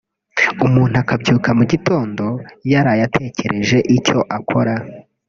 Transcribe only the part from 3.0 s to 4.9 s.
atekereje icyo akora